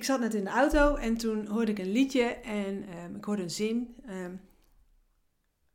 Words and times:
Ik 0.00 0.06
zat 0.06 0.20
net 0.20 0.34
in 0.34 0.44
de 0.44 0.50
auto 0.50 0.94
en 0.94 1.16
toen 1.16 1.46
hoorde 1.46 1.70
ik 1.70 1.78
een 1.78 1.92
liedje 1.92 2.24
en 2.34 2.84
ehm, 2.88 3.14
ik 3.16 3.24
hoorde 3.24 3.42
een 3.42 3.50
zin. 3.50 3.94
Ehm, 4.06 4.34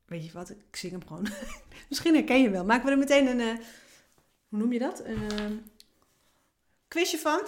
weet 0.06 0.26
je 0.26 0.32
wat, 0.32 0.50
ik 0.50 0.76
zing 0.76 0.92
hem 0.92 1.08
gewoon. 1.08 1.28
Misschien 1.90 2.14
herken 2.14 2.42
je 2.42 2.50
wel. 2.50 2.66
Maken 2.66 2.86
we 2.86 2.92
er 2.92 2.98
meteen 2.98 3.28
een, 3.28 3.40
uh, 3.40 3.64
hoe 4.50 4.60
noem 4.60 4.74
je 4.74 4.80
dat? 4.80 5.06
Een 5.06 5.34
uh, 5.34 5.58
quizje 6.88 7.18
van? 7.18 7.42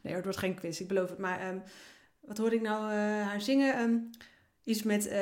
Nee, 0.00 0.14
het 0.14 0.24
wordt 0.24 0.38
geen 0.38 0.54
quiz, 0.54 0.80
ik 0.80 0.88
beloof 0.88 1.08
het. 1.08 1.18
Maar 1.18 1.62
wat 2.20 2.38
hoorde 2.38 2.56
ik 2.56 2.62
nou 2.62 2.84
uh, 2.84 2.98
haar 3.26 3.40
zingen? 3.40 4.10
iets 4.62 4.82
met, 4.82 5.14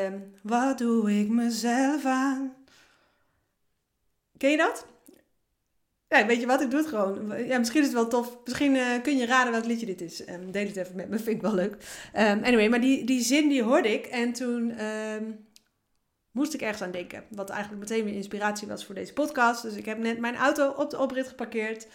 wat 0.42 0.78
doe 0.78 1.20
ik 1.20 1.28
mezelf 1.28 2.05
aan? 2.05 2.55
Ken 4.37 4.50
je 4.50 4.56
dat? 4.56 4.87
Ja, 6.12 6.26
weet 6.26 6.40
je 6.40 6.46
wat, 6.46 6.60
ik 6.60 6.70
doe 6.70 6.80
het 6.80 6.88
gewoon. 6.88 7.46
Ja, 7.46 7.58
misschien 7.58 7.80
is 7.80 7.86
het 7.86 7.96
wel 7.96 8.08
tof. 8.08 8.38
Misschien 8.44 8.74
uh, 8.74 9.02
kun 9.02 9.16
je 9.16 9.26
raden 9.26 9.52
welk 9.52 9.64
liedje 9.64 9.86
dit 9.86 10.00
is. 10.00 10.28
Um, 10.28 10.50
deel 10.50 10.66
het 10.66 10.76
even 10.76 10.96
met 10.96 11.08
me, 11.08 11.16
vind 11.27 11.36
ik 11.36 11.42
wel 11.42 11.54
leuk. 11.54 11.72
Um, 12.16 12.44
anyway, 12.44 12.69
maar 12.69 12.80
die, 12.80 13.04
die 13.04 13.20
zin 13.20 13.48
die 13.48 13.62
hoorde 13.62 13.92
ik 13.92 14.06
en 14.06 14.32
toen 14.32 14.84
um, 14.84 15.46
moest 16.30 16.54
ik 16.54 16.60
ergens 16.60 16.82
aan 16.82 16.91
denken. 16.91 17.24
Wat 17.30 17.50
eigenlijk 17.50 17.80
meteen 17.80 18.04
weer 18.04 18.14
inspiratie 18.14 18.69
was 18.69 18.84
voor 18.84 18.94
deze 18.94 19.12
podcast. 19.12 19.62
Dus 19.62 19.74
ik 19.74 19.84
heb 19.84 19.98
net 19.98 20.19
mijn 20.19 20.36
auto 20.36 20.70
op 20.70 20.91
de 20.91 20.98
oprit 20.98 21.28
geparkeerd. 21.28 21.86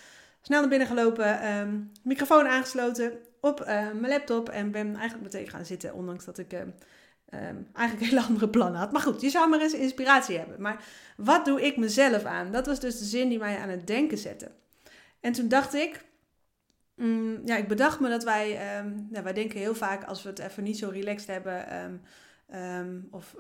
Snel 0.42 0.60
naar 0.60 0.70
binnen 0.70 0.88
gelopen, 0.88 1.92
microfoon 2.04 2.48
aangesloten 2.48 3.12
op 3.42 3.60
uh, 3.62 3.68
mijn 3.68 4.08
laptop 4.08 4.50
en 4.50 4.72
ben 4.72 4.96
eigenlijk 4.96 5.24
meteen 5.24 5.50
gaan 5.50 5.66
zitten. 5.66 5.94
Ondanks 5.94 6.26
dat 6.26 6.38
ik 6.38 6.52
um, 7.34 7.68
eigenlijk 7.74 8.10
hele 8.10 8.24
andere 8.28 8.50
plannen 8.50 8.80
had. 8.80 8.92
Maar 8.92 9.02
goed, 9.02 9.22
je 9.22 9.30
zou 9.30 9.50
maar 9.50 9.62
eens 9.62 9.74
inspiratie 9.74 10.38
hebben. 10.38 10.62
Maar 10.62 10.84
wat 11.18 11.46
doe 11.46 11.62
ik 11.62 11.78
mezelf 11.78 12.24
aan? 12.24 12.52
Dat 12.52 12.66
was 12.66 12.80
dus 12.80 13.00
de 13.00 13.06
zin 13.06 13.30
die 13.30 13.40
mij 13.40 13.58
aan 13.58 13.70
het 13.70 13.88
denken 13.88 14.18
zette. 14.18 14.52
En 15.20 15.32
toen 15.32 15.48
dacht 15.48 15.74
ik, 15.74 16.06
mm, 16.96 17.42
ja, 17.46 17.56
ik 17.56 17.68
bedacht 17.68 18.00
me 18.00 18.10
dat 18.10 18.24
wij, 18.24 18.78
um, 18.80 19.08
wij 19.12 19.34
denken 19.34 19.60
heel 19.60 19.76
vaak 19.76 20.04
als 20.04 20.24
we 20.24 20.30
het 20.30 20.40
even 20.40 20.64
niet 20.64 20.78
zo 20.78 20.90
relaxed 20.90 21.28
hebben, 21.28 21.84
um, 21.84 22.02
of 23.12 23.36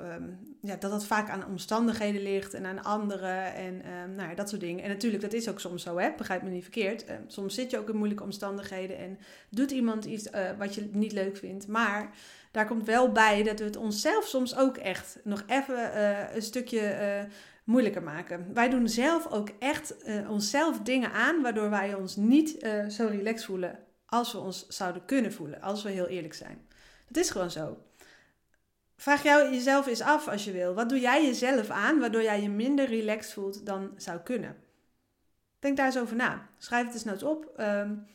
ja, 0.61 0.75
dat 0.75 0.91
dat 0.91 1.05
vaak 1.05 1.30
aan 1.30 1.45
omstandigheden 1.45 2.22
ligt 2.22 2.53
en 2.53 2.66
aan 2.66 2.83
anderen 2.83 3.53
en 3.53 3.81
nou 4.16 4.30
ja, 4.30 4.36
dat 4.36 4.50
soort 4.50 4.61
dingen. 4.61 4.83
En 4.83 4.89
natuurlijk, 4.89 5.22
dat 5.23 5.33
is 5.33 5.50
ook 5.50 5.59
soms 5.59 5.83
zo, 5.83 5.97
hè? 5.97 6.11
begrijp 6.17 6.41
me 6.41 6.50
niet 6.50 6.63
verkeerd. 6.63 7.05
soms 7.28 7.55
zit 7.55 7.72
je 7.72 7.78
ook 7.78 7.89
in 7.89 7.95
moeilijke 7.95 8.23
omstandigheden 8.23 8.97
en 8.97 9.19
doet 9.50 9.72
iemand 9.72 10.05
iets 10.05 10.28
uh, 10.31 10.50
wat 10.58 10.75
je 10.75 10.89
niet 10.91 11.11
leuk 11.11 11.38
vindt. 11.38 11.67
Maar 11.67 12.11
daar 12.52 12.67
komt 12.67 12.85
wel 12.85 13.11
bij 13.11 13.44
dat 13.44 13.59
we 13.59 13.66
het 13.66 13.75
onszelf 13.75 14.28
soms 14.28 14.55
ook 14.58 14.78
echt 14.78 15.19
nog 15.23 15.44
even 15.47 15.75
uh, 15.75 16.35
een 16.35 16.41
stukje 16.41 16.81
uh, 16.81 17.31
moeilijker 17.63 18.03
maken. 18.03 18.53
Wij 18.53 18.69
doen 18.69 18.89
zelf 18.89 19.31
ook 19.31 19.50
echt 19.59 19.95
onszelf 20.30 20.80
dingen 20.80 21.11
aan 21.11 21.41
waardoor 21.41 21.69
wij 21.69 21.94
ons 21.94 22.16
niet 22.16 22.67
zo 22.89 23.08
relaxed 23.08 23.45
voelen 23.45 23.80
als 24.05 24.31
we 24.31 24.39
ons 24.39 24.67
zouden 24.67 25.05
kunnen 25.05 25.33
voelen, 25.33 25.61
als 25.61 25.83
we 25.83 25.89
heel 25.89 26.08
eerlijk 26.08 26.33
zijn. 26.33 26.67
Dat 27.08 27.23
is 27.23 27.30
gewoon 27.30 27.52
zo. 27.52 27.78
Vraag 28.98 29.23
jou 29.23 29.53
jezelf 29.53 29.88
eens 29.88 30.02
af 30.02 30.28
als 30.28 30.44
je 30.46 30.52
wil. 30.52 30.74
Wat 30.74 30.90
doe 30.90 31.00
jij 31.00 31.25
jezelf 31.25 31.69
aan 31.69 32.00
waardoor 32.00 32.22
jij 32.22 32.41
je 32.41 32.50
minder 32.50 32.85
relaxed 32.85 33.34
voelt 33.34 33.66
dan 33.66 33.94
zou 33.97 34.19
kunnen? 34.19 34.56
Denk 35.59 35.78
daar 35.78 35.85
eens 35.85 35.97
over 35.97 36.16
na. 36.16 36.50
Schrijf 36.58 36.94
het 36.94 37.06
eens 37.06 37.24
op. 37.24 37.53
Um, 37.59 38.08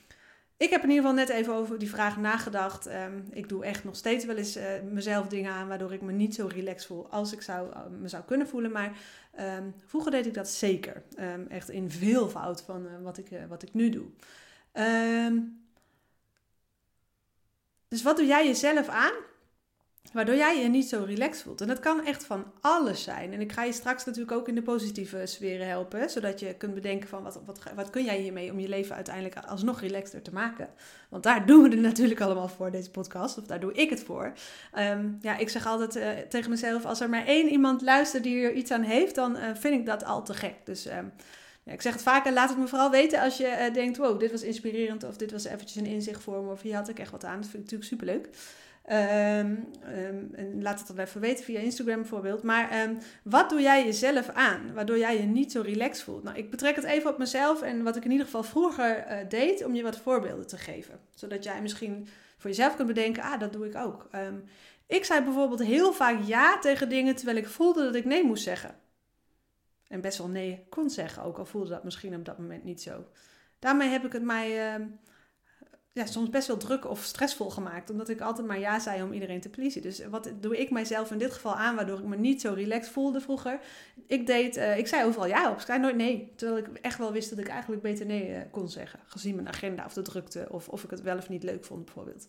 ik 0.56 0.70
heb 0.70 0.82
in 0.82 0.88
ieder 0.90 1.04
geval 1.04 1.24
net 1.24 1.28
even 1.28 1.54
over 1.54 1.78
die 1.78 1.90
vraag 1.90 2.16
nagedacht. 2.16 2.86
Ehm, 2.86 3.20
ik 3.30 3.48
doe 3.48 3.64
echt 3.64 3.84
nog 3.84 3.96
steeds 3.96 4.24
wel 4.24 4.36
eens 4.36 4.56
uh, 4.56 4.64
mezelf 4.90 5.28
dingen 5.28 5.52
aan 5.52 5.68
waardoor 5.68 5.92
ik 5.92 6.00
me 6.00 6.12
niet 6.12 6.34
zo 6.34 6.46
relaxed 6.46 6.86
voel 6.86 7.08
als 7.10 7.32
ik 7.32 7.42
zou, 7.42 7.70
uh, 7.70 7.80
me 8.00 8.08
zou 8.08 8.22
kunnen 8.24 8.48
voelen. 8.48 8.72
Maar 8.72 8.92
um, 9.40 9.74
vroeger 9.86 10.10
deed 10.10 10.26
ik 10.26 10.34
dat 10.34 10.48
zeker. 10.48 11.02
Echt 11.48 11.70
in 11.70 11.90
veel 11.90 12.28
fout 12.28 12.62
van 12.62 12.86
uh, 12.86 12.92
wat, 13.02 13.18
ik, 13.18 13.28
wat 13.48 13.62
ik 13.62 13.74
nu 13.74 13.88
doe. 13.90 14.06
dus 17.88 18.02
wat 18.02 18.16
doe 18.16 18.26
jij 18.26 18.46
jezelf 18.46 18.88
aan 18.88 19.12
Waardoor 20.12 20.34
jij 20.34 20.62
je 20.62 20.68
niet 20.68 20.88
zo 20.88 21.04
relaxed 21.06 21.42
voelt. 21.42 21.60
En 21.60 21.66
dat 21.66 21.80
kan 21.80 22.04
echt 22.04 22.24
van 22.24 22.44
alles 22.60 23.02
zijn. 23.02 23.32
En 23.32 23.40
ik 23.40 23.52
ga 23.52 23.64
je 23.64 23.72
straks 23.72 24.04
natuurlijk 24.04 24.32
ook 24.32 24.48
in 24.48 24.54
de 24.54 24.62
positieve 24.62 25.26
sferen 25.26 25.68
helpen. 25.68 26.10
Zodat 26.10 26.40
je 26.40 26.54
kunt 26.54 26.74
bedenken 26.74 27.08
van 27.08 27.22
wat, 27.22 27.40
wat, 27.44 27.60
wat 27.74 27.90
kun 27.90 28.04
jij 28.04 28.18
hiermee 28.18 28.52
om 28.52 28.58
je 28.58 28.68
leven 28.68 28.94
uiteindelijk 28.94 29.36
alsnog 29.36 29.80
relaxter 29.80 30.22
te 30.22 30.32
maken. 30.32 30.68
Want 31.08 31.22
daar 31.22 31.46
doen 31.46 31.62
we 31.62 31.68
het 31.68 31.80
natuurlijk 31.80 32.20
allemaal 32.20 32.48
voor, 32.48 32.70
deze 32.70 32.90
podcast. 32.90 33.38
Of 33.38 33.44
daar 33.44 33.60
doe 33.60 33.72
ik 33.72 33.90
het 33.90 34.02
voor. 34.02 34.32
Um, 34.78 35.18
ja, 35.20 35.36
ik 35.36 35.48
zeg 35.48 35.66
altijd 35.66 35.96
uh, 35.96 36.08
tegen 36.28 36.50
mezelf, 36.50 36.84
als 36.84 37.00
er 37.00 37.08
maar 37.08 37.26
één 37.26 37.48
iemand 37.48 37.82
luistert 37.82 38.22
die 38.22 38.44
er 38.44 38.52
iets 38.52 38.70
aan 38.70 38.82
heeft, 38.82 39.14
dan 39.14 39.36
uh, 39.36 39.42
vind 39.54 39.74
ik 39.74 39.86
dat 39.86 40.04
al 40.04 40.24
te 40.24 40.34
gek. 40.34 40.54
Dus... 40.64 40.86
Um, 40.86 41.12
ja, 41.64 41.72
ik 41.72 41.82
zeg 41.82 41.92
het 41.92 42.02
vaker, 42.02 42.32
laat 42.32 42.48
het 42.48 42.58
me 42.58 42.66
vooral 42.66 42.90
weten 42.90 43.20
als 43.20 43.36
je 43.36 43.66
uh, 43.68 43.74
denkt, 43.74 43.96
wow, 43.96 44.20
dit 44.20 44.30
was 44.30 44.42
inspirerend 44.42 45.04
of 45.04 45.16
dit 45.16 45.32
was 45.32 45.44
eventjes 45.44 45.74
een 45.74 45.86
inzicht 45.86 46.22
voor 46.22 46.42
me 46.42 46.50
of 46.50 46.62
hier 46.62 46.74
had 46.74 46.88
ik 46.88 46.98
echt 46.98 47.10
wat 47.10 47.24
aan. 47.24 47.40
Dat 47.40 47.50
vind 47.50 47.64
ik 47.64 47.70
natuurlijk 47.70 47.88
superleuk. 47.88 48.28
Um, 48.90 49.68
um, 49.96 50.30
en 50.34 50.62
laat 50.62 50.78
het 50.78 50.88
dan 50.88 50.98
even 50.98 51.20
weten 51.20 51.44
via 51.44 51.58
Instagram 51.58 51.96
bijvoorbeeld. 51.96 52.42
Maar 52.42 52.82
um, 52.82 52.98
wat 53.24 53.50
doe 53.50 53.60
jij 53.60 53.84
jezelf 53.84 54.28
aan, 54.28 54.74
waardoor 54.74 54.98
jij 54.98 55.20
je 55.20 55.26
niet 55.26 55.52
zo 55.52 55.60
relaxed 55.60 56.04
voelt? 56.04 56.22
Nou, 56.22 56.36
ik 56.36 56.50
betrek 56.50 56.76
het 56.76 56.84
even 56.84 57.10
op 57.10 57.18
mezelf 57.18 57.62
en 57.62 57.82
wat 57.82 57.96
ik 57.96 58.04
in 58.04 58.10
ieder 58.10 58.26
geval 58.26 58.42
vroeger 58.42 59.06
uh, 59.06 59.28
deed, 59.28 59.64
om 59.64 59.74
je 59.74 59.82
wat 59.82 59.96
voorbeelden 59.96 60.46
te 60.46 60.56
geven. 60.56 61.00
Zodat 61.14 61.44
jij 61.44 61.62
misschien 61.62 62.08
voor 62.38 62.50
jezelf 62.50 62.76
kunt 62.76 62.88
bedenken, 62.88 63.22
ah, 63.22 63.40
dat 63.40 63.52
doe 63.52 63.66
ik 63.66 63.76
ook. 63.76 64.08
ik 64.86 65.04
zei 65.04 65.24
bijvoorbeeld 65.24 65.62
heel 65.62 65.92
vaak 65.92 66.22
ja 66.24 66.58
tegen 66.58 66.88
dingen, 66.88 67.16
terwijl 67.16 67.36
ik 67.36 67.48
voelde 67.48 67.84
dat 67.84 67.94
ik 67.94 68.04
nee 68.04 68.24
moest 68.24 68.42
zeggen. 68.42 68.74
En 69.88 70.00
best 70.00 70.18
wel 70.18 70.28
nee 70.28 70.66
kon 70.68 70.90
zeggen, 70.90 71.22
ook 71.22 71.38
al 71.38 71.44
voelde 71.44 71.70
dat 71.70 71.84
misschien 71.84 72.14
op 72.14 72.24
dat 72.24 72.38
moment 72.38 72.64
niet 72.64 72.82
zo. 72.82 73.04
Daarmee 73.58 73.88
heb 73.88 74.04
ik 74.04 74.12
het 74.12 74.22
mij 74.22 74.78
ja, 75.94 76.06
soms 76.06 76.30
best 76.30 76.46
wel 76.46 76.56
druk 76.56 76.88
of 76.88 77.02
stressvol 77.02 77.50
gemaakt. 77.50 77.90
Omdat 77.90 78.08
ik 78.08 78.20
altijd 78.20 78.46
maar 78.46 78.58
ja 78.58 78.78
zei 78.78 79.02
om 79.02 79.12
iedereen 79.12 79.40
te 79.40 79.48
pleasen. 79.48 79.82
Dus 79.82 80.06
wat 80.10 80.32
doe 80.40 80.58
ik 80.58 80.70
mijzelf 80.70 81.10
in 81.10 81.18
dit 81.18 81.32
geval 81.32 81.54
aan, 81.54 81.74
waardoor 81.74 81.98
ik 81.98 82.04
me 82.04 82.16
niet 82.16 82.40
zo 82.40 82.52
relaxed 82.52 82.92
voelde 82.92 83.20
vroeger. 83.20 83.60
Ik, 84.06 84.26
deed, 84.26 84.56
uh, 84.56 84.78
ik 84.78 84.86
zei 84.86 85.04
overal 85.04 85.26
ja 85.26 85.50
op, 85.50 85.56
ik 85.56 85.66
zei 85.66 85.78
nooit 85.78 85.96
nee. 85.96 86.32
Terwijl 86.36 86.58
ik 86.58 86.68
echt 86.80 86.98
wel 86.98 87.12
wist 87.12 87.30
dat 87.30 87.38
ik 87.38 87.48
eigenlijk 87.48 87.82
beter 87.82 88.06
nee 88.06 88.30
uh, 88.30 88.36
kon 88.50 88.68
zeggen. 88.68 89.00
Gezien 89.06 89.34
mijn 89.34 89.48
agenda 89.48 89.84
of 89.84 89.92
de 89.92 90.02
drukte. 90.02 90.46
Of 90.50 90.68
of 90.68 90.84
ik 90.84 90.90
het 90.90 91.02
wel 91.02 91.16
of 91.16 91.28
niet 91.28 91.42
leuk 91.42 91.64
vond 91.64 91.84
bijvoorbeeld. 91.84 92.26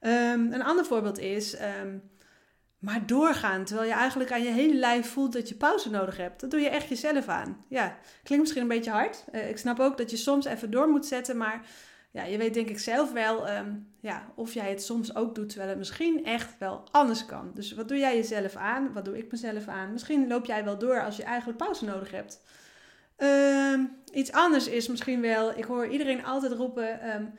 Um, 0.00 0.52
een 0.52 0.62
ander 0.62 0.84
voorbeeld 0.84 1.18
is... 1.18 1.56
Um, 1.82 2.02
maar 2.78 3.06
doorgaan, 3.06 3.64
terwijl 3.64 3.88
je 3.88 3.94
eigenlijk 3.94 4.32
aan 4.32 4.42
je 4.42 4.50
hele 4.50 4.74
lijf 4.74 5.10
voelt 5.10 5.32
dat 5.32 5.48
je 5.48 5.54
pauze 5.54 5.90
nodig 5.90 6.16
hebt. 6.16 6.40
Dat 6.40 6.50
doe 6.50 6.60
je 6.60 6.68
echt 6.68 6.88
jezelf 6.88 7.28
aan. 7.28 7.64
Ja, 7.68 7.98
klinkt 8.22 8.44
misschien 8.44 8.62
een 8.62 8.76
beetje 8.76 8.90
hard. 8.90 9.24
Uh, 9.32 9.48
ik 9.48 9.58
snap 9.58 9.80
ook 9.80 9.98
dat 9.98 10.10
je 10.10 10.16
soms 10.16 10.44
even 10.44 10.70
door 10.70 10.88
moet 10.88 11.06
zetten, 11.06 11.36
maar 11.36 11.66
ja, 12.10 12.24
je 12.24 12.38
weet 12.38 12.54
denk 12.54 12.68
ik 12.68 12.78
zelf 12.78 13.12
wel 13.12 13.50
um, 13.50 13.88
ja, 14.00 14.32
of 14.34 14.54
jij 14.54 14.70
het 14.70 14.82
soms 14.82 15.14
ook 15.14 15.34
doet 15.34 15.48
terwijl 15.48 15.70
het 15.70 15.78
misschien 15.78 16.24
echt 16.24 16.58
wel 16.58 16.84
anders 16.90 17.26
kan. 17.26 17.50
Dus 17.54 17.72
wat 17.72 17.88
doe 17.88 17.98
jij 17.98 18.16
jezelf 18.16 18.56
aan? 18.56 18.92
Wat 18.92 19.04
doe 19.04 19.18
ik 19.18 19.30
mezelf 19.30 19.68
aan? 19.68 19.92
Misschien 19.92 20.28
loop 20.28 20.44
jij 20.44 20.64
wel 20.64 20.78
door 20.78 21.04
als 21.04 21.16
je 21.16 21.22
eigenlijk 21.22 21.58
pauze 21.58 21.84
nodig 21.84 22.10
hebt. 22.10 22.40
Um, 23.16 23.96
iets 24.12 24.32
anders 24.32 24.66
is 24.66 24.88
misschien 24.88 25.20
wel, 25.20 25.58
ik 25.58 25.64
hoor 25.64 25.86
iedereen 25.86 26.24
altijd 26.24 26.52
roepen, 26.52 27.14
um, 27.14 27.32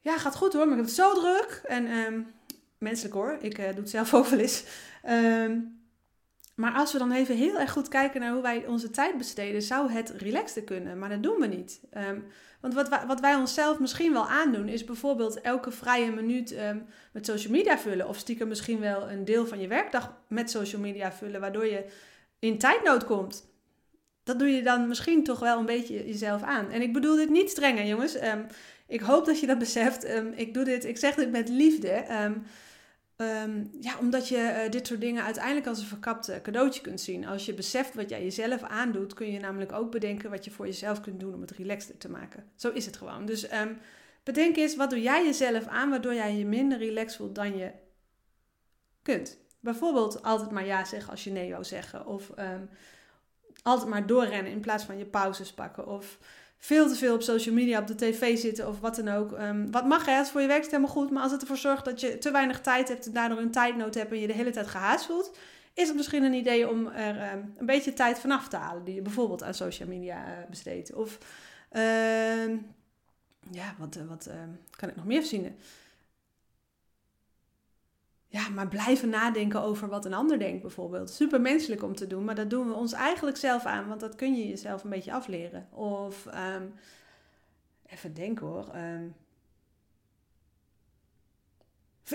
ja 0.00 0.18
gaat 0.18 0.36
goed 0.36 0.52
hoor, 0.52 0.68
maar 0.68 0.78
ik 0.78 0.86
heb 0.86 0.86
het 0.86 0.94
zo 0.94 1.14
druk. 1.14 1.62
En 1.64 1.86
menselijk 2.78 3.14
hoor, 3.14 3.36
ik 3.40 3.58
uh, 3.58 3.66
doe 3.66 3.74
het 3.74 3.90
zelf 3.90 4.14
ook 4.14 4.26
wel 4.26 4.38
eens. 4.38 4.64
Maar 6.54 6.72
als 6.72 6.92
we 6.92 6.98
dan 6.98 7.12
even 7.12 7.36
heel 7.36 7.58
erg 7.58 7.72
goed 7.72 7.88
kijken 7.88 8.20
naar 8.20 8.32
hoe 8.32 8.42
wij 8.42 8.66
onze 8.66 8.90
tijd 8.90 9.18
besteden, 9.18 9.62
zou 9.62 9.90
het 9.90 10.10
relaxter 10.10 10.62
kunnen. 10.62 10.98
Maar 10.98 11.08
dat 11.08 11.22
doen 11.22 11.40
we 11.40 11.46
niet. 11.46 11.80
Um, 12.08 12.24
want 12.60 12.74
wat 12.74 13.04
wat 13.06 13.20
wij 13.20 13.34
onszelf 13.34 13.78
misschien 13.78 14.12
wel 14.12 14.28
aandoen, 14.28 14.68
is 14.68 14.84
bijvoorbeeld 14.84 15.40
elke 15.40 15.70
vrije 15.70 16.10
minuut 16.10 16.52
um, 16.52 16.86
met 17.12 17.26
social 17.26 17.52
media 17.52 17.78
vullen. 17.78 18.08
Of 18.08 18.16
stiekem 18.16 18.48
misschien 18.48 18.80
wel 18.80 19.10
een 19.10 19.24
deel 19.24 19.46
van 19.46 19.60
je 19.60 19.66
werkdag 19.66 20.16
met 20.28 20.50
social 20.50 20.80
media 20.80 21.12
vullen, 21.12 21.40
waardoor 21.40 21.66
je 21.66 21.84
in 22.38 22.58
tijdnood 22.58 23.04
komt. 23.04 23.50
Dat 24.22 24.38
doe 24.38 24.48
je 24.48 24.62
dan 24.62 24.88
misschien 24.88 25.24
toch 25.24 25.38
wel 25.38 25.58
een 25.58 25.66
beetje 25.66 26.06
jezelf 26.06 26.42
aan. 26.42 26.70
En 26.70 26.82
ik 26.82 26.92
bedoel 26.92 27.16
dit 27.16 27.30
niet 27.30 27.50
streng, 27.50 27.88
jongens. 27.88 28.22
Um, 28.22 28.46
ik 28.86 29.00
hoop 29.00 29.24
dat 29.24 29.40
je 29.40 29.46
dat 29.46 29.58
beseft. 29.58 30.06
Ik 30.34 30.54
doe 30.54 30.64
dit, 30.64 30.84
ik 30.84 30.96
zeg 30.96 31.14
dit 31.14 31.30
met 31.30 31.48
liefde. 31.48 32.04
Um, 33.22 33.70
ja, 33.80 33.98
omdat 33.98 34.28
je 34.28 34.36
uh, 34.64 34.70
dit 34.70 34.86
soort 34.86 35.00
dingen 35.00 35.24
uiteindelijk 35.24 35.66
als 35.66 35.78
een 35.78 35.86
verkapt 35.86 36.42
cadeautje 36.42 36.80
kunt 36.80 37.00
zien. 37.00 37.26
Als 37.26 37.46
je 37.46 37.54
beseft 37.54 37.94
wat 37.94 38.10
jij 38.10 38.22
jezelf 38.22 38.62
aandoet, 38.62 39.14
kun 39.14 39.32
je 39.32 39.40
namelijk 39.40 39.72
ook 39.72 39.90
bedenken 39.90 40.30
wat 40.30 40.44
je 40.44 40.50
voor 40.50 40.66
jezelf 40.66 41.00
kunt 41.00 41.20
doen 41.20 41.34
om 41.34 41.40
het 41.40 41.50
relaxter 41.50 41.98
te 41.98 42.10
maken. 42.10 42.44
Zo 42.56 42.70
is 42.70 42.86
het 42.86 42.96
gewoon. 42.96 43.26
Dus 43.26 43.52
um, 43.52 43.78
bedenk 44.22 44.56
eens, 44.56 44.76
wat 44.76 44.90
doe 44.90 45.00
jij 45.02 45.24
jezelf 45.24 45.66
aan 45.66 45.90
waardoor 45.90 46.14
jij 46.14 46.36
je 46.36 46.44
minder 46.44 46.78
relaxed 46.78 47.16
voelt 47.16 47.34
dan 47.34 47.56
je 47.56 47.70
kunt? 49.02 49.38
Bijvoorbeeld 49.60 50.22
altijd 50.22 50.50
maar 50.50 50.66
ja 50.66 50.84
zeggen 50.84 51.10
als 51.10 51.24
je 51.24 51.30
nee 51.30 51.50
wou 51.50 51.64
zeggen. 51.64 52.06
Of 52.06 52.30
ehm, 52.30 52.64
altijd 53.62 53.88
maar 53.88 54.06
doorrennen 54.06 54.52
in 54.52 54.60
plaats 54.60 54.84
van 54.84 54.98
je 54.98 55.06
pauzes 55.06 55.52
pakken. 55.52 55.86
Of 55.86 56.18
veel 56.64 56.88
te 56.88 56.94
veel 56.94 57.14
op 57.14 57.22
social 57.22 57.54
media, 57.54 57.80
op 57.80 57.86
de 57.86 57.94
tv 57.94 58.38
zitten 58.38 58.68
of 58.68 58.80
wat 58.80 58.96
dan 58.96 59.08
ook. 59.08 59.32
Ehm, 59.32 59.70
wat 59.70 59.86
mag 59.86 60.06
hè, 60.06 60.24
voor 60.24 60.40
je 60.40 60.46
werkt 60.46 60.66
helemaal 60.66 60.90
goed. 60.90 61.10
Maar 61.10 61.22
als 61.22 61.32
het 61.32 61.40
ervoor 61.40 61.56
zorgt 61.56 61.84
dat 61.84 62.00
je 62.00 62.18
te 62.18 62.30
weinig 62.30 62.60
tijd 62.60 62.88
hebt 62.88 63.06
en 63.06 63.12
daardoor 63.12 63.38
een 63.38 63.50
tijdnood 63.50 63.94
hebt 63.94 64.12
en 64.12 64.18
je 64.18 64.26
de 64.26 64.32
hele 64.32 64.50
tijd 64.50 64.66
gehaast 64.66 65.06
voelt, 65.06 65.36
is 65.74 65.88
het 65.88 65.96
misschien 65.96 66.22
een 66.22 66.32
idee 66.32 66.68
om 66.68 66.86
er 66.86 67.18
ehm, 67.18 67.40
een 67.56 67.66
beetje 67.66 67.92
tijd 67.92 68.18
vanaf 68.18 68.48
te 68.48 68.56
halen 68.56 68.84
die 68.84 68.94
je 68.94 69.02
bijvoorbeeld 69.02 69.42
aan 69.42 69.54
social 69.54 69.88
media 69.88 70.26
uh, 70.26 70.48
besteedt. 70.48 70.92
Of 70.92 71.18
ja, 73.50 73.74
wat, 73.78 73.96
eh, 73.96 74.08
wat 74.08 74.30
kan 74.70 74.88
ik 74.88 74.96
nog 74.96 75.04
meer 75.04 75.20
verzinnen? 75.20 75.56
Ja, 78.32 78.48
maar 78.48 78.68
blijven 78.68 79.08
nadenken 79.08 79.62
over 79.62 79.88
wat 79.88 80.04
een 80.04 80.14
ander 80.14 80.38
denkt 80.38 80.62
bijvoorbeeld. 80.62 81.10
Super 81.10 81.40
menselijk 81.40 81.82
om 81.82 81.94
te 81.94 82.06
doen, 82.06 82.24
maar 82.24 82.34
dat 82.34 82.50
doen 82.50 82.68
we 82.68 82.74
ons 82.74 82.92
eigenlijk 82.92 83.36
zelf 83.36 83.64
aan, 83.64 83.88
want 83.88 84.00
dat 84.00 84.14
kun 84.14 84.34
je 84.36 84.48
jezelf 84.48 84.84
een 84.84 84.90
beetje 84.90 85.12
afleren. 85.12 85.68
Of 85.70 86.26
ehm, 86.26 86.66
even 87.86 88.14
denken 88.14 88.46
hoor. 88.46 88.68
Ehm, 88.68 89.08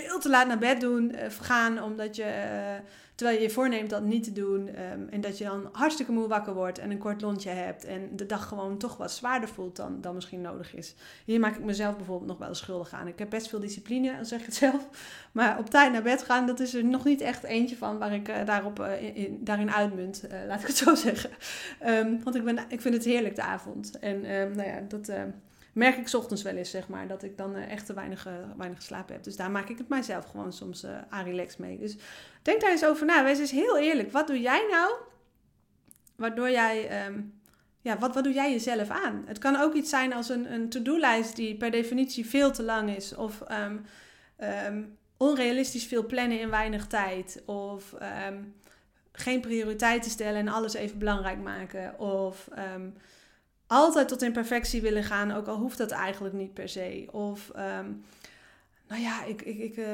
veel 0.02 0.20
te 0.20 0.30
laat 0.30 0.48
naar 0.48 0.58
bed 0.58 0.82
doen, 0.82 1.12
uh, 1.16 1.22
gaan 1.42 1.84
omdat 1.84 2.16
je, 2.16 2.24
uh, 2.24 2.86
terwijl 3.16 3.38
je 3.38 3.44
je 3.44 3.50
voorneemt 3.50 3.90
dat 3.90 4.04
niet 4.04 4.24
te 4.24 4.32
doen. 4.32 4.68
Um, 4.68 5.08
en 5.10 5.22
dat 5.22 5.38
je 5.38 5.44
dan 5.44 5.70
hartstikke 5.72 6.12
moe 6.12 6.28
wakker 6.28 6.54
wordt 6.54 6.80
en 6.80 6.92
een 6.92 6.98
kort 6.98 7.22
lontje 7.22 7.50
hebt. 7.50 7.86
En 7.86 8.16
de 8.16 8.26
dag 8.26 8.48
gewoon 8.48 8.78
toch 8.78 8.98
wat 8.98 9.12
zwaarder 9.12 9.50
voelt 9.50 9.76
dan, 9.76 10.02
dan 10.02 10.16
misschien 10.16 10.42
nodig 10.42 10.76
is. 10.76 10.96
Hier 11.26 11.40
maak 11.40 11.56
ik 11.56 11.64
mezelf 11.64 11.96
bijvoorbeeld 11.96 12.30
nog 12.30 12.38
wel 12.38 12.56
schuldig 12.56 12.94
aan. 12.94 13.08
Ik 13.08 13.20
heb 13.20 13.30
best 13.30 13.48
veel 13.48 13.60
discipline, 13.60 14.26
zeg 14.26 14.40
ik 14.40 14.46
het 14.46 14.56
zelf. 14.56 14.88
Maar 15.32 15.58
op 15.58 15.70
tijd 15.70 15.92
naar 15.92 16.04
bed 16.04 16.24
gaan, 16.24 16.46
dat 16.48 16.60
is 16.60 16.74
er 16.74 16.86
nog 16.86 17.04
niet 17.04 17.22
echt 17.22 17.44
eentje 17.44 17.78
van 17.78 17.98
waar 17.98 18.14
ik 18.14 18.30
uh, 18.30 18.46
daarop, 18.46 18.80
in, 19.14 19.38
daarin 19.44 19.72
uitmunt. 19.72 20.24
laat 20.48 20.62
ik 20.62 20.68
het 20.68 20.78
zo 20.78 20.96
zeggen. 21.08 21.30
Um, 21.86 22.24
want 22.24 22.36
ik, 22.36 22.44
ben, 22.44 22.60
ik 22.70 22.82
vind 22.82 22.94
het 22.94 23.06
heerlijk 23.06 23.36
de 23.36 23.42
avond. 23.42 24.00
En 24.00 24.36
um, 24.36 24.56
nou 24.56 24.68
ja, 24.68 24.80
dat 24.88 25.12
merk 25.78 25.98
ik 25.98 26.14
ochtends 26.14 26.44
wel 26.44 26.56
eens, 26.56 26.70
zeg 26.70 26.88
maar, 26.88 27.08
dat 27.08 27.24
ik 27.24 27.38
dan 27.38 27.56
uh, 27.56 27.72
echt 27.72 27.86
te 27.86 27.94
weinig, 27.94 28.28
uh, 28.28 28.34
weinig 28.58 28.80
geslapen 28.80 29.14
heb. 29.14 29.24
Dus 29.24 29.36
daar 29.36 29.52
maak 29.52 29.70
ik 29.70 29.78
het 29.78 29.90
mijzelf 29.90 30.26
gewoon 30.26 30.54
soms 30.54 30.84
uh, 30.84 30.98
aan 31.10 31.24
relax 31.24 31.58
mee. 31.58 31.78
Dus 31.78 31.98
denk 32.42 32.62
daar 32.62 32.72
eens 32.72 32.86
over 32.86 33.06
na. 33.06 33.24
Wees 33.24 33.40
eens 33.40 33.52
heel 33.52 33.78
eerlijk. 33.78 34.12
Wat 34.12 34.28
doe 34.28 34.42
jij 34.42 34.68
nou 34.72 34.94
waardoor 36.16 36.50
jij... 36.50 37.06
Um, 37.06 37.40
ja, 37.82 37.98
wat, 37.98 38.14
wat 38.14 38.24
doe 38.24 38.34
jij 38.34 38.52
jezelf 38.52 38.90
aan? 38.90 39.24
Het 39.28 39.38
kan 39.38 39.56
ook 39.56 39.74
iets 39.74 39.90
zijn 39.90 40.14
als 40.14 40.30
een, 40.30 40.54
een 40.54 40.70
to-do-lijst 40.70 41.36
die 41.36 41.58
per 41.58 41.72
definitie 41.72 42.26
veel 42.26 42.52
te 42.52 42.64
lang 42.64 42.96
is. 42.96 43.16
Of 43.16 43.44
um, 43.52 43.86
um, 44.68 44.98
onrealistisch 45.18 45.86
veel 45.86 46.06
plannen 46.06 46.40
in 46.40 46.50
weinig 46.50 46.88
tijd. 46.88 47.44
Of 47.46 47.94
geen 49.12 49.42
prioriteiten 49.42 50.12
stellen 50.12 50.40
en 50.40 50.48
alles 50.48 50.74
even 50.74 50.98
belangrijk 50.98 51.40
maken. 51.40 52.00
Of 52.00 52.48
altijd 53.68 54.08
tot 54.08 54.22
in 54.22 54.32
perfectie 54.32 54.82
willen 54.82 55.04
gaan, 55.04 55.32
ook 55.32 55.48
al 55.48 55.58
hoeft 55.58 55.78
dat 55.78 55.92
eigenlijk 55.92 56.36
niet 56.36 56.54
per 56.54 56.70
se. 56.70 57.08
Of, 57.12 57.52
um, 57.56 58.06
nou 58.88 59.02
ja, 59.02 59.24
ik, 59.24 59.42
ik, 59.42 59.58
ik 59.58 59.78
uh, 59.78 59.88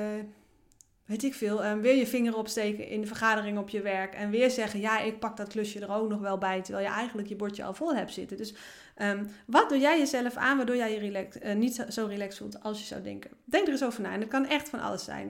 weet 1.06 1.24
ik 1.24 1.34
veel, 1.34 1.66
um, 1.66 1.82
weer 1.82 1.96
je 1.96 2.08
vinger 2.08 2.38
opsteken 2.38 2.88
in 2.88 3.02
de 3.02 3.08
vergadering 3.08 3.58
op 3.58 3.70
je 3.70 3.82
werk 3.82 4.14
en 4.14 4.30
weer 4.30 4.52
zeggen, 4.52 4.80
ja, 4.80 5.00
ik 5.00 5.20
pak 5.20 5.38
dat 5.38 5.48
klusje 5.48 5.80
er 5.80 5.94
ook 5.94 6.10
nog 6.10 6.20
wel 6.20 6.38
bij, 6.38 6.62
terwijl 6.62 6.86
je 6.86 6.94
eigenlijk 6.94 7.28
je 7.28 7.36
bordje 7.36 7.64
al 7.64 7.74
vol 7.74 7.96
hebt 7.96 8.14
zitten. 8.14 8.38
Dus 8.38 8.54
um, 9.02 9.30
wat 9.46 9.70
doe 9.70 9.80
jij 9.80 9.98
jezelf 9.98 10.36
aan 10.36 10.58
waardoor 10.58 10.76
jij 10.76 10.94
je 10.94 11.28
uh, 11.44 11.54
niet 11.54 11.86
zo 11.90 12.06
relaxed 12.06 12.38
voelt 12.38 12.64
als 12.64 12.80
je 12.80 12.86
zou 12.86 13.02
denken? 13.02 13.32
Denk 13.46 13.66
er 13.66 13.72
eens 13.72 13.84
over 13.84 14.02
na 14.02 14.14
en 14.14 14.20
het 14.20 14.30
kan 14.30 14.46
echt 14.46 14.70
van 14.70 14.80
alles 14.80 15.04
zijn. 15.04 15.30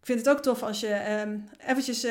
ik 0.00 0.06
vind 0.06 0.18
het 0.18 0.28
ook 0.28 0.42
tof 0.42 0.62
als 0.62 0.80
je 0.80 1.26
eventjes 1.66 2.06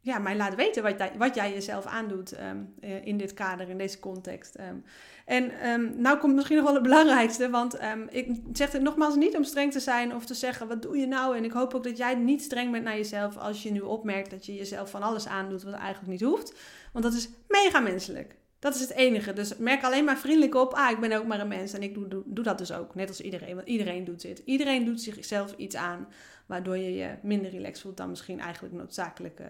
ja, 0.00 0.18
mij 0.18 0.36
laat 0.36 0.54
weten 0.54 0.82
wat, 0.82 1.10
wat 1.18 1.34
jij 1.34 1.52
jezelf 1.52 1.86
aandoet 1.86 2.40
um, 2.40 2.74
in 3.02 3.16
dit 3.16 3.34
kader, 3.34 3.68
in 3.68 3.78
deze 3.78 3.98
context. 3.98 4.58
Um, 4.60 4.84
en 5.26 5.68
um, 5.68 6.00
nou 6.00 6.18
komt 6.18 6.34
misschien 6.34 6.56
nog 6.56 6.64
wel 6.64 6.74
het 6.74 6.82
belangrijkste, 6.82 7.50
want 7.50 7.78
ik 8.08 8.36
zeg 8.52 8.72
het 8.72 8.82
nogmaals 8.82 9.16
niet 9.16 9.36
om 9.36 9.44
streng 9.44 9.72
te 9.72 9.80
zijn 9.80 10.14
of 10.14 10.24
te 10.26 10.34
zeggen, 10.34 10.68
wat 10.68 10.82
doe 10.82 10.96
je 10.96 11.06
nou? 11.06 11.36
En 11.36 11.44
ik 11.44 11.52
hoop 11.52 11.74
ook 11.74 11.84
dat 11.84 11.96
jij 11.96 12.14
niet 12.14 12.42
streng 12.42 12.72
bent 12.72 12.84
naar 12.84 12.96
jezelf 12.96 13.36
als 13.36 13.62
je 13.62 13.72
nu 13.72 13.80
opmerkt 13.80 14.30
dat 14.30 14.46
je 14.46 14.54
jezelf 14.54 14.90
van 14.90 15.02
alles 15.02 15.26
aandoet 15.26 15.62
wat 15.62 15.74
eigenlijk 15.74 16.12
niet 16.12 16.22
hoeft. 16.22 16.54
Want 16.92 17.04
dat 17.04 17.14
is 17.14 17.28
mega 17.48 17.80
menselijk. 17.80 18.36
Dat 18.58 18.74
is 18.74 18.80
het 18.80 18.92
enige. 18.92 19.32
Dus 19.32 19.56
merk 19.56 19.84
alleen 19.84 20.04
maar 20.04 20.18
vriendelijk 20.18 20.54
op, 20.54 20.72
ah, 20.72 20.90
ik 20.90 21.00
ben 21.00 21.12
ook 21.12 21.26
maar 21.26 21.40
een 21.40 21.48
mens 21.48 21.72
en 21.72 21.82
ik 21.82 21.94
doe, 21.94 22.08
doe, 22.08 22.22
doe 22.26 22.44
dat 22.44 22.58
dus 22.58 22.72
ook. 22.72 22.94
Net 22.94 23.08
als 23.08 23.20
iedereen, 23.20 23.54
want 23.54 23.68
iedereen 23.68 24.04
doet 24.04 24.20
dit. 24.20 24.42
Iedereen 24.44 24.84
doet 24.84 25.00
zichzelf 25.00 25.54
iets 25.56 25.76
aan, 25.76 26.08
waardoor 26.46 26.76
je 26.76 26.94
je 26.94 27.14
minder 27.22 27.50
relaxed 27.50 27.80
voelt 27.80 27.96
dan 27.96 28.10
misschien 28.10 28.40
eigenlijk 28.40 28.74
noodzakelijk... 28.74 29.40
Uh, 29.40 29.46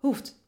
hoeft. 0.00 0.38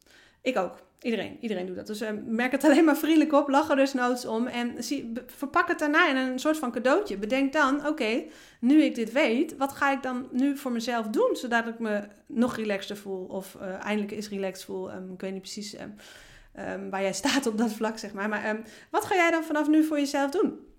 Ik 0.40 0.56
ook. 0.56 0.82
Iedereen. 1.02 1.38
Iedereen 1.40 1.66
doet 1.66 1.76
dat. 1.76 1.86
Dus 1.86 2.02
uh, 2.02 2.08
merk 2.26 2.52
het 2.52 2.64
alleen 2.64 2.84
maar 2.84 2.96
vriendelijk 2.96 3.32
op. 3.32 3.48
Lach 3.48 3.70
er 3.70 3.76
dus 3.76 3.92
noods 3.92 4.24
om. 4.24 4.46
En 4.46 4.84
zie, 4.84 5.12
verpak 5.26 5.68
het 5.68 5.78
daarna 5.78 6.08
in 6.08 6.16
een 6.16 6.38
soort 6.38 6.58
van 6.58 6.72
cadeautje. 6.72 7.16
Bedenk 7.16 7.52
dan, 7.52 7.86
oké, 7.86 8.24
nu 8.60 8.82
ik 8.82 8.94
dit 8.94 9.12
weet, 9.12 9.56
wat 9.56 9.72
ga 9.72 9.92
ik 9.92 10.02
dan 10.02 10.28
nu 10.30 10.56
voor 10.56 10.72
mezelf 10.72 11.06
doen? 11.06 11.36
Zodat 11.36 11.66
ik 11.66 11.78
me 11.78 12.02
nog 12.26 12.56
relaxter 12.56 12.96
voel. 12.96 13.24
Of 13.24 13.56
uh, 13.60 13.84
eindelijk 13.84 14.12
eens 14.12 14.28
relaxed 14.28 14.64
voel. 14.64 14.92
Um, 14.92 15.12
ik 15.12 15.20
weet 15.20 15.32
niet 15.32 15.40
precies 15.40 15.74
um, 15.80 15.94
um, 16.58 16.90
waar 16.90 17.02
jij 17.02 17.12
staat 17.22 17.46
op 17.46 17.58
dat 17.58 17.72
vlak, 17.72 17.98
zeg 17.98 18.12
maar. 18.12 18.28
Maar 18.28 18.60
wat 18.90 19.04
ga 19.04 19.14
jij 19.14 19.30
dan 19.30 19.44
vanaf 19.44 19.68
nu 19.68 19.84
voor 19.84 19.98
jezelf 19.98 20.30
doen? 20.30 20.70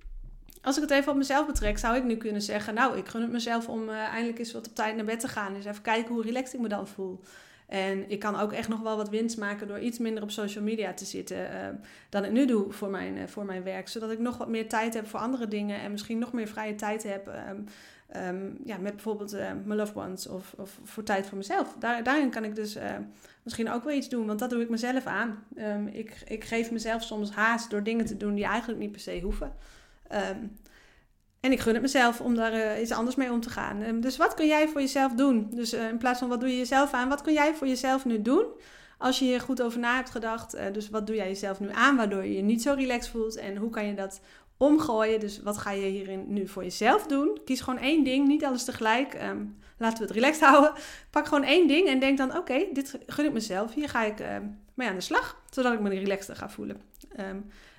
Als 0.61 0.75
ik 0.75 0.81
het 0.81 0.91
even 0.91 1.11
op 1.11 1.17
mezelf 1.17 1.45
betrek, 1.45 1.77
zou 1.77 1.95
ik 1.95 2.03
nu 2.03 2.17
kunnen 2.17 2.41
zeggen... 2.41 2.73
Nou, 2.73 2.97
ik 2.97 3.07
gun 3.07 3.21
het 3.21 3.31
mezelf 3.31 3.67
om 3.67 3.89
uh, 3.89 3.95
eindelijk 3.95 4.39
eens 4.39 4.53
wat 4.53 4.67
op 4.67 4.75
tijd 4.75 4.95
naar 4.95 5.05
bed 5.05 5.19
te 5.19 5.27
gaan. 5.27 5.53
Dus 5.53 5.65
even 5.65 5.81
kijken 5.81 6.13
hoe 6.13 6.23
relaxed 6.23 6.53
ik 6.53 6.59
me 6.59 6.67
dan 6.67 6.87
voel. 6.87 7.23
En 7.67 8.09
ik 8.09 8.19
kan 8.19 8.39
ook 8.39 8.51
echt 8.51 8.69
nog 8.69 8.81
wel 8.81 8.97
wat 8.97 9.09
winst 9.09 9.37
maken 9.37 9.67
door 9.67 9.79
iets 9.79 9.97
minder 9.97 10.23
op 10.23 10.31
social 10.31 10.63
media 10.63 10.93
te 10.93 11.05
zitten 11.05 11.37
uh, 11.37 11.67
dan 12.09 12.25
ik 12.25 12.31
nu 12.31 12.45
doe 12.45 12.71
voor 12.71 12.89
mijn, 12.89 13.17
uh, 13.17 13.23
voor 13.27 13.45
mijn 13.45 13.63
werk. 13.63 13.87
Zodat 13.87 14.11
ik 14.11 14.19
nog 14.19 14.37
wat 14.37 14.47
meer 14.47 14.69
tijd 14.69 14.93
heb 14.93 15.07
voor 15.07 15.19
andere 15.19 15.47
dingen 15.47 15.79
en 15.79 15.91
misschien 15.91 16.19
nog 16.19 16.33
meer 16.33 16.47
vrije 16.47 16.75
tijd 16.75 17.03
heb. 17.03 17.27
Um, 17.49 17.65
um, 18.21 18.57
ja, 18.65 18.77
met 18.77 18.93
bijvoorbeeld 18.93 19.33
uh, 19.33 19.39
mijn 19.39 19.79
loved 19.79 19.95
ones 19.95 20.27
of, 20.27 20.53
of 20.57 20.79
voor 20.83 21.03
tijd 21.03 21.25
voor 21.25 21.37
mezelf. 21.37 21.75
Daar, 21.79 22.03
daarin 22.03 22.29
kan 22.29 22.43
ik 22.43 22.55
dus 22.55 22.77
misschien 23.43 23.71
ook 23.71 23.83
wel 23.83 23.93
iets 23.93 24.09
doen, 24.09 24.25
want 24.27 24.39
dat 24.39 24.49
doe 24.49 24.61
ik 24.61 24.69
mezelf 24.69 25.05
aan. 25.05 25.43
Um, 25.57 25.87
ik, 25.87 26.21
ik 26.27 26.43
geef 26.43 26.71
mezelf 26.71 27.03
soms 27.03 27.31
haast 27.31 27.69
door 27.69 27.83
dingen 27.83 28.05
te 28.05 28.17
doen 28.17 28.35
die 28.35 28.45
eigenlijk 28.45 28.79
niet 28.79 28.91
per 28.91 29.01
se 29.01 29.19
hoeven. 29.21 29.53
En 31.43 31.51
ik 31.51 31.59
gun 31.59 31.73
het 31.73 31.81
mezelf 31.81 32.21
om 32.21 32.35
daar 32.35 32.53
uh, 32.53 32.81
iets 32.81 32.91
anders 32.91 33.15
mee 33.15 33.31
om 33.31 33.41
te 33.41 33.49
gaan. 33.49 33.81
Um, 33.81 34.01
dus 34.01 34.17
wat 34.17 34.33
kun 34.33 34.47
jij 34.47 34.67
voor 34.67 34.81
jezelf 34.81 35.13
doen? 35.13 35.47
Dus 35.51 35.73
uh, 35.73 35.87
in 35.87 35.97
plaats 35.97 36.19
van 36.19 36.29
wat 36.29 36.39
doe 36.39 36.49
je 36.49 36.57
jezelf 36.57 36.93
aan, 36.93 37.09
wat 37.09 37.21
kun 37.21 37.33
jij 37.33 37.55
voor 37.55 37.67
jezelf 37.67 38.05
nu 38.05 38.21
doen? 38.21 38.45
Als 38.97 39.19
je 39.19 39.25
hier 39.25 39.41
goed 39.41 39.61
over 39.61 39.79
na 39.79 39.95
hebt 39.95 40.09
gedacht. 40.09 40.55
Uh, 40.55 40.61
dus 40.71 40.89
wat 40.89 41.07
doe 41.07 41.15
jij 41.15 41.27
jezelf 41.27 41.59
nu 41.59 41.69
aan 41.71 41.95
waardoor 41.95 42.23
je 42.23 42.33
je 42.33 42.41
niet 42.41 42.61
zo 42.61 42.73
relaxed 42.73 43.11
voelt? 43.11 43.35
En 43.35 43.55
hoe 43.57 43.69
kan 43.69 43.85
je 43.85 43.93
dat 43.93 44.21
omgooien? 44.57 45.19
Dus 45.19 45.41
wat 45.41 45.57
ga 45.57 45.71
je 45.71 45.85
hierin 45.85 46.25
nu 46.27 46.47
voor 46.47 46.63
jezelf 46.63 47.05
doen? 47.07 47.39
Kies 47.45 47.61
gewoon 47.61 47.79
één 47.79 48.03
ding, 48.03 48.27
niet 48.27 48.45
alles 48.45 48.63
tegelijk. 48.63 49.13
Um, 49.13 49.57
laten 49.77 49.97
we 49.97 50.03
het 50.03 50.13
relaxed 50.13 50.43
houden. 50.49 50.73
Pak 51.09 51.27
gewoon 51.27 51.43
één 51.43 51.67
ding 51.67 51.87
en 51.87 51.99
denk 51.99 52.17
dan: 52.17 52.37
oké, 52.37 52.65
dit 52.73 52.99
gun 53.07 53.25
ik 53.25 53.33
mezelf. 53.33 53.73
Hier 53.73 53.89
ga 53.89 54.03
ik 54.03 54.23
mee 54.73 54.87
aan 54.87 54.95
de 54.95 55.01
slag, 55.01 55.43
zodat 55.49 55.73
ik 55.73 55.79
me 55.79 55.89
relaxter 55.89 56.35
ga 56.35 56.49
voelen. 56.49 56.81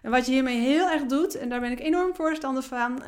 En 0.04 0.10
wat 0.10 0.26
je 0.26 0.32
hiermee 0.32 0.60
heel 0.60 0.90
erg 0.90 1.06
doet, 1.06 1.34
en 1.34 1.48
daar 1.48 1.60
ben 1.60 1.70
ik 1.70 1.80
enorm 1.80 2.14
voorstander 2.14 2.62
van, 2.62 3.02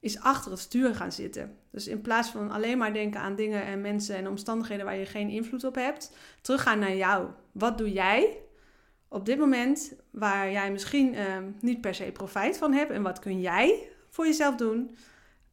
is 0.00 0.20
achter 0.20 0.50
het 0.50 0.60
stuur 0.60 0.94
gaan 0.94 1.12
zitten. 1.12 1.56
Dus 1.70 1.88
in 1.88 2.00
plaats 2.00 2.28
van 2.28 2.50
alleen 2.50 2.78
maar 2.78 2.92
denken 2.92 3.20
aan 3.20 3.34
dingen 3.34 3.64
en 3.64 3.80
mensen 3.80 4.16
en 4.16 4.28
omstandigheden 4.28 4.84
waar 4.84 4.96
je 4.96 5.06
geen 5.06 5.28
invloed 5.28 5.64
op 5.64 5.74
hebt, 5.74 6.16
teruggaan 6.40 6.78
naar 6.78 6.96
jou. 6.96 7.28
Wat 7.52 7.78
doe 7.78 7.92
jij 7.92 8.38
op 9.08 9.26
dit 9.26 9.38
moment 9.38 9.92
waar 10.10 10.50
jij 10.50 10.72
misschien 10.72 11.14
ehm, 11.14 11.50
niet 11.60 11.80
per 11.80 11.94
se 11.94 12.12
profijt 12.12 12.58
van 12.58 12.72
hebt 12.72 12.90
en 12.90 13.02
wat 13.02 13.18
kun 13.18 13.40
jij 13.40 13.88
voor 14.10 14.26
jezelf 14.26 14.54
doen 14.54 14.96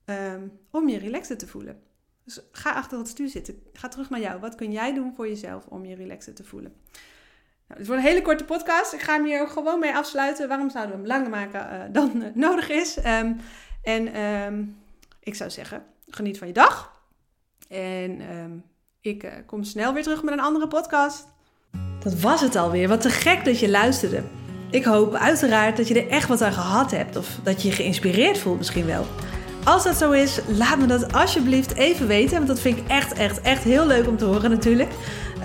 ehm, 0.05 0.47
om 0.69 0.89
je 0.89 0.97
relaxer 0.97 1.37
te 1.37 1.47
voelen? 1.47 1.81
Dus 2.23 2.39
ga 2.51 2.71
achter 2.71 2.97
het 2.97 3.07
stuur 3.07 3.29
zitten. 3.29 3.63
Ga 3.73 3.87
terug 3.87 4.09
naar 4.09 4.19
jou. 4.19 4.39
Wat 4.39 4.55
kun 4.55 4.71
jij 4.71 4.93
doen 4.93 5.13
voor 5.15 5.27
jezelf 5.27 5.65
om 5.65 5.85
je 5.85 5.95
relaxer 5.95 6.33
te 6.33 6.43
voelen? 6.43 6.75
Nou, 7.71 7.83
het 7.83 7.91
wordt 7.91 8.03
een 8.03 8.09
hele 8.09 8.25
korte 8.25 8.43
podcast. 8.43 8.93
Ik 8.93 9.01
ga 9.01 9.13
hem 9.13 9.25
hier 9.25 9.47
gewoon 9.47 9.79
mee 9.79 9.95
afsluiten. 9.95 10.47
Waarom 10.47 10.69
zouden 10.69 10.95
we 10.95 11.01
hem 11.01 11.07
langer 11.07 11.29
maken 11.29 11.67
uh, 11.71 11.79
dan 11.91 12.11
uh, 12.15 12.25
nodig 12.33 12.69
is? 12.69 12.97
Um, 12.97 13.39
en 13.83 14.13
ehm, 14.13 14.63
ik 15.19 15.35
zou 15.35 15.49
zeggen, 15.49 15.83
geniet 16.07 16.37
van 16.37 16.47
je 16.47 16.53
dag. 16.53 16.93
En 17.69 18.21
ehm, 18.29 18.51
ik 19.01 19.23
uh, 19.23 19.31
kom 19.45 19.63
snel 19.63 19.93
weer 19.93 20.03
terug 20.03 20.23
met 20.23 20.33
een 20.33 20.39
andere 20.39 20.67
podcast. 20.67 21.27
Dat 22.03 22.19
was 22.19 22.41
het 22.41 22.55
alweer. 22.55 22.87
Wat 22.87 23.01
te 23.01 23.09
gek 23.09 23.45
dat 23.45 23.59
je 23.59 23.69
luisterde. 23.69 24.23
Ik 24.69 24.83
hoop 24.83 25.13
uiteraard 25.13 25.77
dat 25.77 25.87
je 25.87 26.01
er 26.01 26.09
echt 26.09 26.27
wat 26.27 26.41
aan 26.41 26.53
gehad 26.53 26.91
hebt. 26.91 27.15
Of 27.15 27.39
dat 27.43 27.61
je 27.61 27.67
je 27.67 27.75
geïnspireerd 27.75 28.37
voelt 28.37 28.57
misschien 28.57 28.85
wel. 28.85 29.05
Als 29.63 29.83
dat 29.83 29.97
zo 29.97 30.11
is, 30.11 30.39
laat 30.47 30.77
me 30.77 30.85
dat 30.85 31.13
alsjeblieft 31.13 31.75
even 31.75 32.07
weten. 32.07 32.35
Want 32.35 32.47
dat 32.47 32.59
vind 32.59 32.77
ik 32.77 32.83
echt, 32.87 33.13
echt, 33.13 33.41
echt 33.41 33.63
heel 33.63 33.87
leuk 33.87 34.07
om 34.07 34.17
te 34.17 34.25
horen 34.25 34.49
natuurlijk. 34.49 34.89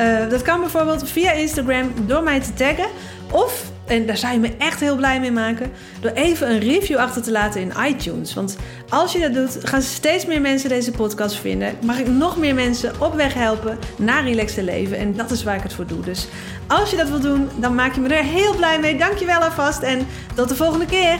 Uh, 0.00 0.28
dat 0.28 0.42
kan 0.42 0.60
bijvoorbeeld 0.60 1.08
via 1.08 1.32
Instagram 1.32 1.92
door 2.06 2.22
mij 2.22 2.40
te 2.40 2.52
taggen. 2.52 2.86
Of 3.30 3.64
En 3.86 4.06
daar 4.06 4.16
zou 4.16 4.32
je 4.32 4.38
me 4.38 4.56
echt 4.58 4.80
heel 4.80 4.96
blij 4.96 5.20
mee 5.20 5.32
maken. 5.32 5.72
Door 6.00 6.10
even 6.10 6.50
een 6.50 6.58
review 6.58 6.96
achter 6.96 7.22
te 7.22 7.30
laten 7.30 7.60
in 7.60 7.72
iTunes. 7.88 8.34
Want 8.34 8.56
als 8.88 9.12
je 9.12 9.20
dat 9.20 9.34
doet, 9.34 9.58
gaan 9.68 9.82
steeds 9.82 10.26
meer 10.26 10.40
mensen 10.40 10.68
deze 10.68 10.90
podcast 10.90 11.36
vinden. 11.36 11.74
Mag 11.84 11.98
ik 11.98 12.08
nog 12.08 12.36
meer 12.36 12.54
mensen 12.54 12.92
op 13.00 13.14
weg 13.14 13.34
helpen 13.34 13.78
naar 13.96 14.24
relaxed 14.24 14.64
leven. 14.64 14.98
En 14.98 15.16
dat 15.16 15.30
is 15.30 15.42
waar 15.42 15.56
ik 15.56 15.62
het 15.62 15.72
voor 15.72 15.86
doe. 15.86 16.00
Dus 16.00 16.28
als 16.66 16.90
je 16.90 16.96
dat 16.96 17.08
wil 17.08 17.20
doen, 17.20 17.48
dan 17.56 17.74
maak 17.74 17.94
je 17.94 18.00
me 18.00 18.08
er 18.08 18.24
heel 18.24 18.54
blij 18.54 18.80
mee. 18.80 18.98
Dankjewel 18.98 19.40
alvast 19.40 19.82
en 19.82 20.06
tot 20.34 20.48
de 20.48 20.56
volgende 20.56 20.86
keer. 20.86 21.18